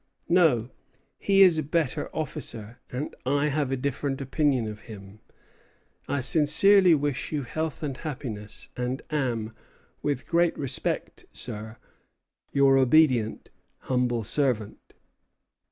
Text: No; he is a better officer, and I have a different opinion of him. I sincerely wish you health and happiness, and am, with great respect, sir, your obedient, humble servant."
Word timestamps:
No; 0.29 0.71
he 1.19 1.43
is 1.43 1.59
a 1.59 1.61
better 1.61 2.09
officer, 2.11 2.79
and 2.91 3.15
I 3.23 3.49
have 3.49 3.69
a 3.71 3.77
different 3.77 4.19
opinion 4.19 4.67
of 4.67 4.79
him. 4.89 5.19
I 6.07 6.21
sincerely 6.21 6.95
wish 6.95 7.31
you 7.31 7.43
health 7.43 7.83
and 7.83 7.95
happiness, 7.97 8.69
and 8.75 9.03
am, 9.11 9.53
with 10.01 10.25
great 10.25 10.57
respect, 10.57 11.25
sir, 11.31 11.77
your 12.51 12.77
obedient, 12.79 13.51
humble 13.81 14.23
servant." 14.23 14.95